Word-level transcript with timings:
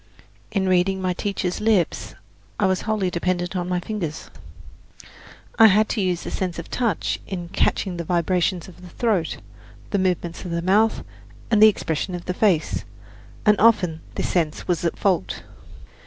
In 0.49 0.67
reading 0.67 0.99
my 0.99 1.13
teacher's 1.13 1.61
lips 1.61 2.15
I 2.59 2.65
was 2.65 2.81
wholly 2.89 3.11
dependent 3.11 3.55
on 3.55 3.69
my 3.69 3.79
fingers: 3.79 4.31
I 5.59 5.67
had 5.67 5.87
to 5.89 6.01
use 6.01 6.23
the 6.23 6.31
sense 6.31 6.57
of 6.57 6.71
touch 6.71 7.19
in 7.27 7.49
catching 7.49 7.97
the 7.97 8.03
vibrations 8.03 8.67
of 8.67 8.81
the 8.81 8.89
throat, 8.89 9.37
the 9.91 9.99
movements 9.99 10.43
of 10.43 10.49
the 10.49 10.63
mouth 10.63 11.03
and 11.51 11.61
the 11.61 11.67
expression 11.69 12.15
of 12.15 12.25
the 12.25 12.33
face; 12.33 12.83
and 13.45 13.55
often 13.59 14.01
this 14.15 14.27
sense 14.29 14.67
was 14.67 14.83
at 14.83 14.97
fault. 14.97 15.43